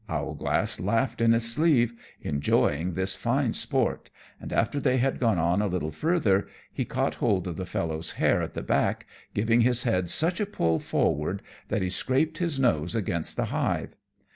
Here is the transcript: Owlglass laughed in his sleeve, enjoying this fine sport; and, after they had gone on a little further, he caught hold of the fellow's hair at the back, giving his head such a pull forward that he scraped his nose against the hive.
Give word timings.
Owlglass 0.09 0.79
laughed 0.79 1.21
in 1.21 1.31
his 1.31 1.53
sleeve, 1.53 1.93
enjoying 2.23 2.95
this 2.95 3.13
fine 3.13 3.53
sport; 3.53 4.09
and, 4.39 4.51
after 4.51 4.79
they 4.79 4.97
had 4.97 5.19
gone 5.19 5.37
on 5.37 5.61
a 5.61 5.67
little 5.67 5.91
further, 5.91 6.47
he 6.73 6.85
caught 6.85 7.13
hold 7.21 7.47
of 7.47 7.55
the 7.55 7.67
fellow's 7.67 8.13
hair 8.13 8.41
at 8.41 8.55
the 8.55 8.63
back, 8.63 9.05
giving 9.35 9.61
his 9.61 9.83
head 9.83 10.09
such 10.09 10.39
a 10.39 10.47
pull 10.47 10.79
forward 10.79 11.43
that 11.67 11.83
he 11.83 11.89
scraped 11.91 12.39
his 12.39 12.59
nose 12.59 12.95
against 12.95 13.37
the 13.37 13.45
hive. 13.53 13.95